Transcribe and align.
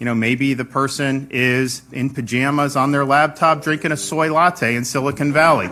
You 0.00 0.06
know, 0.06 0.14
maybe 0.14 0.54
the 0.54 0.64
person 0.64 1.26
is 1.30 1.82
in 1.92 2.08
pajamas 2.08 2.74
on 2.74 2.90
their 2.90 3.04
laptop 3.04 3.62
drinking 3.62 3.92
a 3.92 3.96
soy 3.96 4.30
latte 4.30 4.74
in 4.74 4.82
Silicon 4.82 5.30
Valley. 5.30 5.68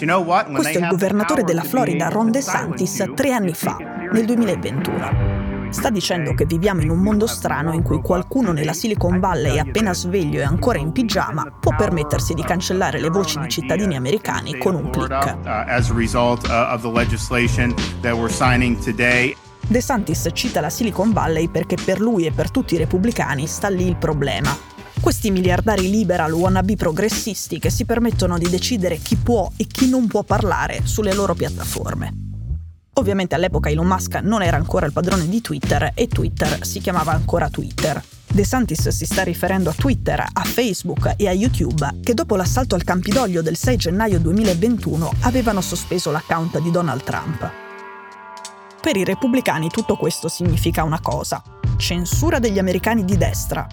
You 0.00 0.06
know 0.06 0.20
what? 0.20 0.50
Questo 0.50 0.78
è 0.78 0.82
il 0.82 0.88
governatore 0.88 1.44
della 1.44 1.62
Florida, 1.62 2.08
Ron 2.08 2.32
DeSantis, 2.32 3.12
tre 3.14 3.32
anni 3.32 3.54
fa, 3.54 3.76
nel 4.10 4.24
2021. 4.24 5.70
Sta 5.70 5.88
dicendo 5.88 6.34
che 6.34 6.46
viviamo 6.46 6.80
in 6.80 6.90
un 6.90 6.98
mondo 6.98 7.28
strano 7.28 7.72
in 7.72 7.82
cui 7.82 8.00
qualcuno 8.00 8.50
nella 8.50 8.72
Silicon 8.72 9.20
Valley 9.20 9.58
appena 9.60 9.94
sveglio 9.94 10.40
e 10.40 10.42
ancora 10.42 10.78
in 10.78 10.90
pigiama 10.90 11.44
può 11.60 11.76
permettersi 11.76 12.34
di 12.34 12.42
cancellare 12.42 12.98
le 12.98 13.08
voci 13.08 13.38
di 13.38 13.48
cittadini 13.48 13.94
americani 13.94 14.58
con 14.58 14.74
un 14.74 14.90
clic. 14.90 15.36
De 19.68 19.82
Santis 19.82 20.26
cita 20.32 20.62
la 20.62 20.70
Silicon 20.70 21.12
Valley 21.12 21.50
perché 21.50 21.76
per 21.76 22.00
lui 22.00 22.24
e 22.24 22.32
per 22.32 22.50
tutti 22.50 22.72
i 22.72 22.78
repubblicani 22.78 23.46
sta 23.46 23.68
lì 23.68 23.86
il 23.86 23.96
problema. 23.96 24.56
Questi 24.98 25.30
miliardari 25.30 25.90
liberal 25.90 26.32
wannabe 26.32 26.74
progressisti 26.74 27.58
che 27.58 27.68
si 27.68 27.84
permettono 27.84 28.38
di 28.38 28.48
decidere 28.48 28.96
chi 28.96 29.16
può 29.16 29.50
e 29.58 29.66
chi 29.66 29.90
non 29.90 30.06
può 30.06 30.22
parlare 30.22 30.80
sulle 30.84 31.12
loro 31.12 31.34
piattaforme. 31.34 32.14
Ovviamente 32.94 33.34
all'epoca 33.34 33.68
Elon 33.68 33.86
Musk 33.86 34.14
non 34.22 34.42
era 34.42 34.56
ancora 34.56 34.86
il 34.86 34.94
padrone 34.94 35.28
di 35.28 35.42
Twitter 35.42 35.92
e 35.94 36.08
Twitter 36.08 36.64
si 36.64 36.80
chiamava 36.80 37.12
ancora 37.12 37.50
Twitter. 37.50 38.02
De 38.26 38.44
Santis 38.44 38.88
si 38.88 39.04
sta 39.04 39.22
riferendo 39.22 39.68
a 39.68 39.74
Twitter, 39.74 40.18
a 40.18 40.44
Facebook 40.44 41.12
e 41.18 41.28
a 41.28 41.32
YouTube 41.32 41.98
che 42.02 42.14
dopo 42.14 42.36
l'assalto 42.36 42.74
al 42.74 42.84
Campidoglio 42.84 43.42
del 43.42 43.56
6 43.56 43.76
gennaio 43.76 44.18
2021 44.18 45.12
avevano 45.20 45.60
sospeso 45.60 46.10
l'account 46.10 46.58
di 46.58 46.70
Donald 46.70 47.02
Trump. 47.02 47.67
Per 48.80 48.96
i 48.96 49.04
repubblicani 49.04 49.68
tutto 49.68 49.96
questo 49.96 50.28
significa 50.28 50.84
una 50.84 51.00
cosa, 51.00 51.42
censura 51.76 52.38
degli 52.38 52.60
americani 52.60 53.04
di 53.04 53.16
destra. 53.16 53.66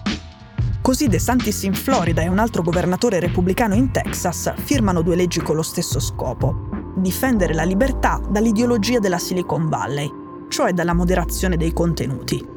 Così 0.82 1.06
De 1.06 1.20
Santis 1.20 1.62
in 1.62 1.74
Florida 1.74 2.22
e 2.22 2.28
un 2.28 2.38
altro 2.38 2.62
governatore 2.62 3.20
repubblicano 3.20 3.74
in 3.74 3.92
Texas 3.92 4.52
firmano 4.56 5.02
due 5.02 5.14
leggi 5.16 5.40
con 5.40 5.54
lo 5.54 5.62
stesso 5.62 6.00
scopo, 6.00 6.92
difendere 6.96 7.54
la 7.54 7.62
libertà 7.62 8.20
dall'ideologia 8.28 8.98
della 8.98 9.18
Silicon 9.18 9.68
Valley, 9.68 10.12
cioè 10.48 10.72
dalla 10.72 10.92
moderazione 10.92 11.56
dei 11.56 11.72
contenuti. 11.72 12.54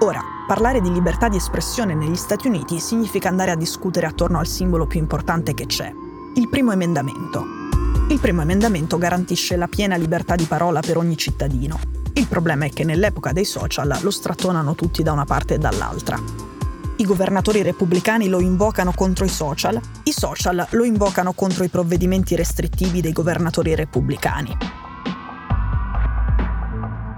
Ora, 0.00 0.22
parlare 0.46 0.82
di 0.82 0.92
libertà 0.92 1.28
di 1.28 1.36
espressione 1.36 1.94
negli 1.94 2.16
Stati 2.16 2.46
Uniti 2.46 2.78
significa 2.78 3.30
andare 3.30 3.52
a 3.52 3.56
discutere 3.56 4.06
attorno 4.06 4.38
al 4.38 4.46
simbolo 4.46 4.86
più 4.86 5.00
importante 5.00 5.54
che 5.54 5.64
c'è, 5.64 5.90
il 6.36 6.48
primo 6.48 6.72
emendamento. 6.72 7.44
Il 8.08 8.18
primo 8.18 8.42
emendamento 8.42 8.98
garantisce 8.98 9.56
la 9.56 9.68
piena 9.68 9.96
libertà 9.96 10.34
di 10.34 10.44
parola 10.44 10.80
per 10.80 10.96
ogni 10.96 11.16
cittadino. 11.16 11.78
Il 12.14 12.26
problema 12.26 12.64
è 12.64 12.70
che 12.70 12.84
nell'epoca 12.84 13.32
dei 13.32 13.44
social 13.44 13.96
lo 14.00 14.10
strattonano 14.10 14.74
tutti 14.74 15.02
da 15.02 15.12
una 15.12 15.24
parte 15.24 15.54
e 15.54 15.58
dall'altra. 15.58 16.20
I 16.96 17.04
governatori 17.04 17.62
repubblicani 17.62 18.28
lo 18.28 18.40
invocano 18.40 18.92
contro 18.94 19.24
i 19.24 19.28
social, 19.28 19.80
i 20.04 20.12
social 20.12 20.66
lo 20.70 20.84
invocano 20.84 21.32
contro 21.34 21.64
i 21.64 21.68
provvedimenti 21.68 22.34
restrittivi 22.34 23.00
dei 23.00 23.12
governatori 23.12 23.74
repubblicani. 23.74 24.56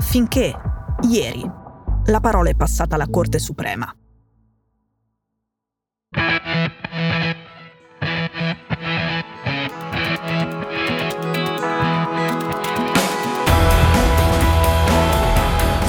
Finché, 0.00 0.54
ieri, 1.08 1.50
la 2.06 2.20
parola 2.20 2.50
è 2.50 2.54
passata 2.54 2.94
alla 2.94 3.08
Corte 3.08 3.38
Suprema. 3.38 3.94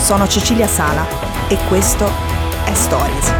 Sono 0.07 0.25
Cecilia 0.25 0.67
Sala 0.67 1.05
e 1.49 1.57
questo 1.67 2.05
è 2.63 2.73
Stories. 2.73 3.33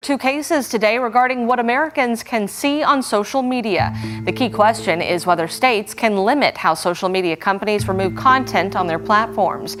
Two 0.00 0.16
cases 0.16 0.68
today 0.68 0.98
regarding 0.98 1.44
what 1.44 1.58
Americans 1.58 2.22
can 2.22 2.48
see 2.48 2.82
on 2.82 3.02
social 3.02 3.42
media. 3.42 3.92
The 4.24 4.32
key 4.32 4.48
question 4.48 5.02
is 5.02 5.26
whether 5.26 5.46
states 5.50 5.92
can 5.92 6.16
limit 6.24 6.56
how 6.56 6.72
social 6.72 7.10
media 7.10 7.36
companies 7.36 7.86
remove 7.86 8.14
content 8.14 8.74
on 8.74 8.86
their 8.86 8.98
platforms. 8.98 9.76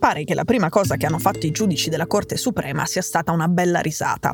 Pare 0.00 0.24
che 0.24 0.34
la 0.34 0.42
prima 0.42 0.68
cosa 0.68 0.96
che 0.96 1.06
hanno 1.06 1.20
fatto 1.20 1.46
i 1.46 1.52
giudici 1.52 1.90
della 1.90 2.08
Corte 2.08 2.36
Suprema 2.36 2.86
sia 2.86 3.02
stata 3.02 3.30
una 3.30 3.46
bella 3.46 3.78
risata. 3.78 4.32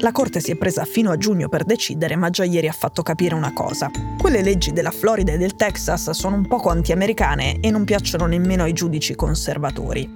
La 0.00 0.10
Corte 0.10 0.40
si 0.40 0.50
è 0.50 0.56
presa 0.56 0.84
fino 0.84 1.12
a 1.12 1.16
giugno 1.16 1.48
per 1.48 1.62
decidere, 1.62 2.16
ma 2.16 2.28
già 2.28 2.42
ieri 2.42 2.66
ha 2.66 2.72
fatto 2.72 3.02
capire 3.02 3.36
una 3.36 3.52
cosa. 3.52 3.92
Quelle 4.18 4.42
leggi 4.42 4.72
della 4.72 4.90
Florida 4.90 5.32
e 5.32 5.38
del 5.38 5.54
Texas 5.54 6.10
sono 6.10 6.34
un 6.34 6.48
poco 6.48 6.68
anti-americane 6.68 7.60
e 7.60 7.70
non 7.70 7.84
piacciono 7.84 8.26
nemmeno 8.26 8.64
ai 8.64 8.72
giudici 8.72 9.14
conservatori. 9.14 10.10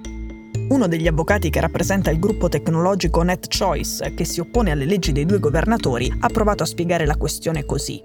Uno 0.67 0.87
degli 0.87 1.07
avvocati 1.07 1.49
che 1.49 1.61
rappresenta 1.61 2.11
il 2.11 2.19
gruppo 2.19 2.49
tecnologico 2.49 3.23
NetChoice, 3.23 4.13
che 4.13 4.25
si 4.25 4.41
oppone 4.41 4.71
alle 4.71 4.83
leggi 4.83 5.13
dei 5.13 5.25
due 5.25 5.39
governatori, 5.39 6.13
ha 6.19 6.27
provato 6.27 6.63
a 6.63 6.67
spiegare 6.67 7.05
la 7.05 7.15
questione 7.15 7.63
così. 7.63 8.01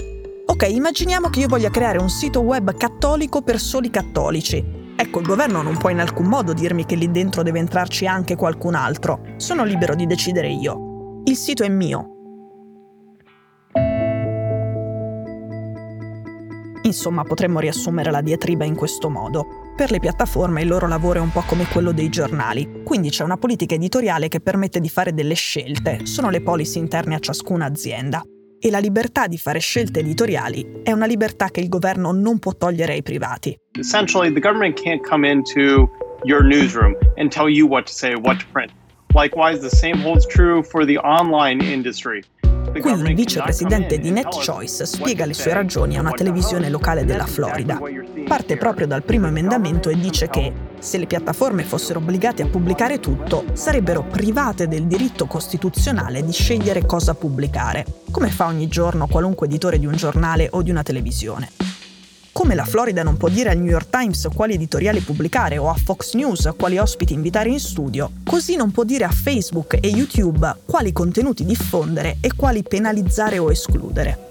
Ok, 0.47 0.69
immaginiamo 0.71 1.29
che 1.29 1.41
io 1.41 1.49
voglia 1.49 1.71
creare 1.71 1.99
un 1.99 2.09
sito 2.09 2.41
web 2.41 2.73
cattolico 2.77 3.43
per 3.43 3.59
soli 3.59 3.91
cattolici. 3.91 4.65
Ecco, 4.95 5.19
il 5.19 5.27
governo 5.27 5.61
non 5.61 5.77
può 5.77 5.91
in 5.91 5.99
alcun 5.99 6.27
modo 6.27 6.53
dirmi 6.53 6.87
che 6.87 6.95
lì 6.95 7.11
dentro 7.11 7.43
deve 7.43 7.59
entrarci 7.59 8.07
anche 8.07 8.37
qualcun 8.37 8.77
altro. 8.77 9.21
Sono 9.39 9.65
libero 9.65 9.97
di 9.97 10.07
decidere 10.07 10.49
io. 10.49 10.84
Il 11.35 11.41
sito 11.41 11.65
è 11.65 11.69
mio. 11.69 12.11
Insomma, 16.83 17.25
potremmo 17.25 17.59
riassumere 17.59 18.13
la 18.13 18.21
diatriba 18.21 18.65
in 18.65 18.77
questo 18.77 19.11
modo. 19.11 19.73
Per 19.75 19.91
le 19.91 19.99
piattaforme 19.99 20.63
il 20.63 20.69
loro 20.69 20.87
lavoro 20.87 21.19
è 21.19 21.23
un 21.23 21.33
po' 21.33 21.43
come 21.45 21.67
quello 21.67 21.91
dei 21.91 22.09
giornali, 22.09 22.83
quindi 22.85 23.11
c'è 23.11 23.25
una 23.25 23.37
politica 23.37 23.75
editoriale 23.75 24.29
che 24.29 24.39
permette 24.39 24.79
di 24.79 24.89
fare 24.89 25.13
delle 25.13 25.35
scelte, 25.35 26.07
sono 26.07 26.31
le 26.31 26.41
policy 26.41 26.79
interne 26.79 27.17
a 27.17 27.19
ciascuna 27.19 27.65
azienda. 27.65 28.23
E 28.61 28.71
la 28.71 28.79
libertà 28.79 29.27
di 29.27 29.37
fare 29.37 29.59
scelte 29.59 29.99
editoriali 29.99 30.83
è 30.85 30.93
una 30.93 31.07
libertà 31.07 31.51
che 31.51 31.59
il 31.59 31.69
governo 31.69 32.13
non 32.13 32.39
può 32.39 32.53
togliere 32.53 32.93
ai 32.93 33.03
privati. 33.03 33.59
Essentially, 33.77 34.33
the 34.33 34.39
government 34.39 34.81
can't 34.81 35.05
come 35.05 35.29
into 35.29 35.91
your 36.23 36.45
newsroom 36.45 36.97
and 37.17 37.33
tell 37.33 37.49
you 37.49 37.67
what 37.67 37.87
to 37.87 37.93
say, 37.93 38.15
what 38.15 38.39
to 38.39 38.47
print. 38.53 38.71
Likewise, 39.15 39.61
the 39.61 39.71
same 39.71 40.03
holds 40.03 40.27
true 40.27 40.65
for 40.65 40.85
the 40.85 40.99
online 40.99 41.63
industry. 41.63 42.21
Qui 42.81 42.91
il 42.91 43.15
vicepresidente 43.15 44.01
di 44.01 44.11
NetChoice 44.11 44.85
spiega 44.85 45.25
le 45.25 45.35
sue 45.35 45.53
ragioni 45.53 45.97
a 45.97 46.01
una 46.01 46.11
televisione 46.11 46.69
locale 46.69 47.05
della 47.05 47.25
Florida. 47.25 47.81
Parte 48.27 48.57
proprio 48.57 48.89
dal 48.89 49.05
primo 49.05 49.29
emendamento 49.29 49.89
e 49.89 49.95
dice 49.97 50.29
che 50.29 50.53
se 50.81 50.99
le 50.99 51.07
piattaforme 51.07 51.63
fossero 51.63 52.01
obbligate 52.01 52.43
a 52.43 52.47
pubblicare 52.47 52.99
tutto, 52.99 53.45
sarebbero 53.53 54.03
private 54.03 54.67
del 54.67 54.87
diritto 54.87 55.27
costituzionale 55.27 56.25
di 56.25 56.33
scegliere 56.33 56.85
cosa 56.85 57.15
pubblicare, 57.15 57.87
come 58.11 58.31
fa 58.31 58.47
ogni 58.47 58.67
giorno 58.67 59.07
qualunque 59.07 59.47
editore 59.47 59.79
di 59.79 59.87
un 59.87 59.95
giornale 59.95 60.49
o 60.51 60.63
di 60.63 60.71
una 60.71 60.83
televisione. 60.83 61.64
Come 62.35 62.57
la 62.57 62.65
Florida 62.65 63.05
non 63.05 63.17
può 63.17 63.29
dire 63.29 63.51
al 63.51 63.59
New 63.59 63.71
York 63.71 63.91
Times 63.91 64.27
quali 64.35 64.55
editoriali 64.55 64.99
pubblicare 64.99 65.57
o 65.57 65.69
a 65.71 65.75
Fox 65.75 66.15
News 66.15 66.51
quali 66.59 66.79
ospiti 66.79 67.13
invitare 67.13 67.49
in 67.49 67.61
studio, 67.61 68.11
così 68.25 68.57
non 68.57 68.73
può 68.73 68.83
dire 68.83 69.05
a 69.05 69.11
Facebook 69.11 69.79
e 69.81 69.87
YouTube 69.87 70.53
quali 70.67 70.91
contenuti 70.93 71.45
diffondere 71.45 72.17
e 72.21 72.35
quali 72.35 72.65
penalizzare 72.65 73.39
o 73.39 73.53
escludere. 73.53 74.29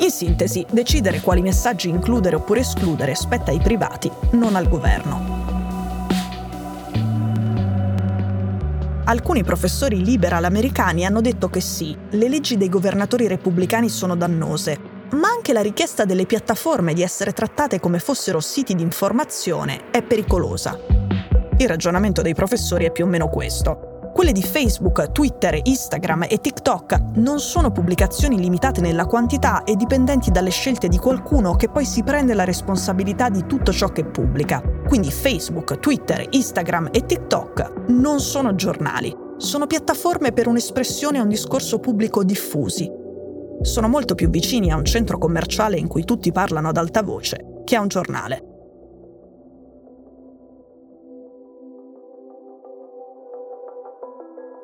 In 0.00 0.10
sintesi, 0.10 0.66
decidere 0.70 1.22
quali 1.22 1.40
messaggi 1.40 1.88
includere 1.88 2.36
oppure 2.36 2.60
escludere 2.60 3.14
spetta 3.14 3.50
ai 3.50 3.60
privati, 3.60 4.10
non 4.32 4.54
al 4.54 4.68
governo. 4.68 5.42
Alcuni 9.06 9.42
professori 9.42 10.04
liberal 10.04 10.44
americani 10.44 11.06
hanno 11.06 11.22
detto 11.22 11.48
che 11.48 11.62
sì, 11.62 11.96
le 12.10 12.28
leggi 12.28 12.58
dei 12.58 12.68
governatori 12.68 13.26
repubblicani 13.26 13.88
sono 13.88 14.14
dannose, 14.16 14.93
ma 15.14 15.28
anche 15.28 15.52
la 15.52 15.62
richiesta 15.62 16.04
delle 16.04 16.26
piattaforme 16.26 16.92
di 16.92 17.02
essere 17.02 17.32
trattate 17.32 17.80
come 17.80 17.98
fossero 17.98 18.40
siti 18.40 18.74
di 18.74 18.82
informazione 18.82 19.90
è 19.90 20.02
pericolosa. 20.02 20.78
Il 21.56 21.68
ragionamento 21.68 22.20
dei 22.20 22.34
professori 22.34 22.84
è 22.84 22.90
più 22.90 23.04
o 23.04 23.08
meno 23.08 23.28
questo. 23.28 23.92
Quelle 24.12 24.32
di 24.32 24.42
Facebook, 24.42 25.10
Twitter, 25.10 25.58
Instagram 25.60 26.26
e 26.28 26.38
TikTok 26.38 26.98
non 27.14 27.40
sono 27.40 27.72
pubblicazioni 27.72 28.38
limitate 28.38 28.80
nella 28.80 29.06
quantità 29.06 29.64
e 29.64 29.74
dipendenti 29.74 30.30
dalle 30.30 30.50
scelte 30.50 30.88
di 30.88 30.98
qualcuno 30.98 31.56
che 31.56 31.68
poi 31.68 31.84
si 31.84 32.04
prende 32.04 32.34
la 32.34 32.44
responsabilità 32.44 33.28
di 33.28 33.44
tutto 33.46 33.72
ciò 33.72 33.88
che 33.88 34.04
pubblica. 34.04 34.62
Quindi 34.86 35.10
Facebook, 35.10 35.80
Twitter, 35.80 36.26
Instagram 36.30 36.90
e 36.92 37.06
TikTok 37.06 37.86
non 37.88 38.20
sono 38.20 38.54
giornali, 38.54 39.12
sono 39.36 39.66
piattaforme 39.66 40.32
per 40.32 40.46
un'espressione 40.46 41.18
e 41.18 41.22
un 41.22 41.28
discorso 41.28 41.80
pubblico 41.80 42.22
diffusi. 42.22 43.02
Sono 43.62 43.88
molto 43.88 44.14
più 44.14 44.28
vicini 44.28 44.70
a 44.70 44.76
un 44.76 44.84
centro 44.84 45.18
commerciale 45.18 45.76
in 45.76 45.88
cui 45.88 46.04
tutti 46.04 46.32
parlano 46.32 46.68
ad 46.68 46.76
alta 46.76 47.02
voce 47.02 47.62
che 47.64 47.76
a 47.76 47.80
un 47.80 47.88
giornale. 47.88 48.48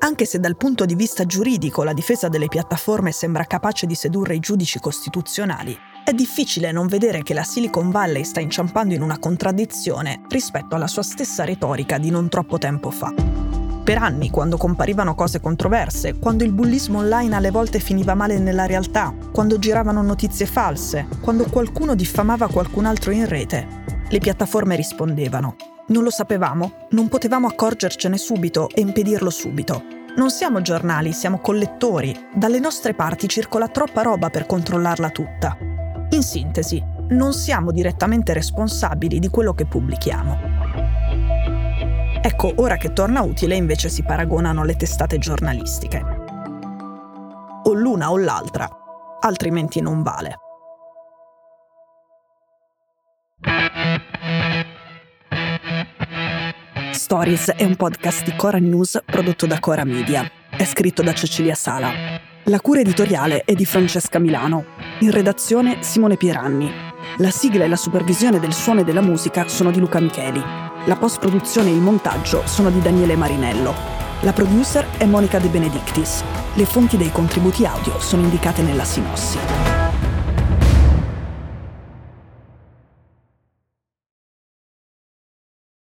Anche 0.02 0.24
se 0.24 0.40
dal 0.40 0.56
punto 0.56 0.86
di 0.86 0.94
vista 0.94 1.24
giuridico 1.24 1.82
la 1.82 1.92
difesa 1.92 2.28
delle 2.28 2.48
piattaforme 2.48 3.12
sembra 3.12 3.44
capace 3.44 3.86
di 3.86 3.94
sedurre 3.94 4.34
i 4.34 4.40
giudici 4.40 4.80
costituzionali, 4.80 5.76
è 6.04 6.12
difficile 6.12 6.72
non 6.72 6.86
vedere 6.86 7.22
che 7.22 7.34
la 7.34 7.44
Silicon 7.44 7.90
Valley 7.90 8.24
sta 8.24 8.40
inciampando 8.40 8.94
in 8.94 9.02
una 9.02 9.18
contraddizione 9.18 10.22
rispetto 10.28 10.74
alla 10.74 10.88
sua 10.88 11.02
stessa 11.02 11.44
retorica 11.44 11.98
di 11.98 12.10
non 12.10 12.28
troppo 12.28 12.58
tempo 12.58 12.90
fa. 12.90 13.39
Per 13.90 13.98
anni, 13.98 14.30
quando 14.30 14.56
comparivano 14.56 15.16
cose 15.16 15.40
controverse, 15.40 16.16
quando 16.20 16.44
il 16.44 16.52
bullismo 16.52 16.98
online 16.98 17.34
alle 17.34 17.50
volte 17.50 17.80
finiva 17.80 18.14
male 18.14 18.38
nella 18.38 18.64
realtà, 18.64 19.12
quando 19.32 19.58
giravano 19.58 20.00
notizie 20.00 20.46
false, 20.46 21.08
quando 21.20 21.42
qualcuno 21.50 21.96
diffamava 21.96 22.46
qualcun 22.46 22.84
altro 22.84 23.10
in 23.10 23.26
rete, 23.26 23.66
le 24.08 24.18
piattaforme 24.20 24.76
rispondevano 24.76 25.56
non 25.88 26.04
lo 26.04 26.10
sapevamo, 26.10 26.86
non 26.90 27.08
potevamo 27.08 27.48
accorgercene 27.48 28.16
subito 28.16 28.68
e 28.68 28.80
impedirlo 28.80 29.28
subito. 29.28 29.82
Non 30.14 30.30
siamo 30.30 30.60
giornali, 30.60 31.12
siamo 31.12 31.40
collettori. 31.40 32.14
Dalle 32.32 32.60
nostre 32.60 32.94
parti 32.94 33.26
circola 33.26 33.66
troppa 33.66 34.02
roba 34.02 34.30
per 34.30 34.46
controllarla 34.46 35.10
tutta. 35.10 35.56
In 36.10 36.22
sintesi, 36.22 36.80
non 37.08 37.32
siamo 37.32 37.72
direttamente 37.72 38.32
responsabili 38.32 39.18
di 39.18 39.28
quello 39.30 39.52
che 39.52 39.66
pubblichiamo. 39.66 40.59
Ecco, 42.22 42.52
ora 42.56 42.76
che 42.76 42.92
torna 42.92 43.22
utile 43.22 43.54
invece 43.54 43.88
si 43.88 44.02
paragonano 44.02 44.62
le 44.62 44.76
testate 44.76 45.16
giornalistiche. 45.16 46.04
O 47.62 47.72
l'una 47.72 48.10
o 48.10 48.18
l'altra, 48.18 48.68
altrimenti 49.20 49.80
non 49.80 50.02
vale. 50.02 50.34
Stories 56.92 57.52
è 57.52 57.64
un 57.64 57.76
podcast 57.76 58.24
di 58.24 58.36
Cora 58.36 58.58
News 58.58 59.02
prodotto 59.04 59.46
da 59.46 59.58
Cora 59.58 59.84
Media. 59.84 60.30
È 60.50 60.64
scritto 60.64 61.02
da 61.02 61.14
Cecilia 61.14 61.54
Sala. 61.54 61.90
La 62.44 62.60
cura 62.60 62.80
editoriale 62.80 63.44
è 63.44 63.54
di 63.54 63.64
Francesca 63.64 64.18
Milano. 64.18 64.64
In 65.00 65.10
redazione 65.10 65.82
Simone 65.82 66.18
Pieranni. 66.18 66.70
La 67.16 67.30
sigla 67.30 67.64
e 67.64 67.68
la 67.68 67.76
supervisione 67.76 68.38
del 68.38 68.52
suono 68.52 68.80
e 68.80 68.84
della 68.84 69.00
musica 69.00 69.48
sono 69.48 69.70
di 69.70 69.80
Luca 69.80 70.00
Micheli. 70.00 70.69
La 70.86 70.96
post-produzione 70.96 71.68
e 71.68 71.74
il 71.74 71.80
montaggio 71.80 72.46
sono 72.46 72.70
di 72.70 72.80
Daniele 72.80 73.14
Marinello. 73.14 73.74
La 74.20 74.32
producer 74.32 74.86
è 74.96 75.04
Monica 75.04 75.38
De 75.38 75.48
Benedictis. 75.48 76.24
Le 76.54 76.64
fonti 76.64 76.96
dei 76.96 77.12
contributi 77.12 77.66
audio 77.66 78.00
sono 78.00 78.22
indicate 78.22 78.62
nella 78.62 78.84
sinossi. 78.84 79.79